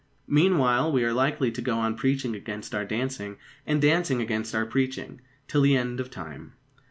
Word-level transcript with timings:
Meanwhile, 0.25 0.91
we 0.91 1.03
are 1.03 1.13
likely 1.13 1.51
to 1.51 1.61
go 1.61 1.77
on 1.77 1.93
preaching 1.95 2.35
against 2.35 2.73
our 2.73 2.85
dancing, 2.85 3.37
and 3.67 3.79
dancing 3.79 4.19
against 4.19 4.55
our 4.55 4.65
preaching, 4.65 5.21
till 5.47 5.61
the 5.61 5.77
end 5.77 5.99
of 5.99 6.09
time. 6.09 6.53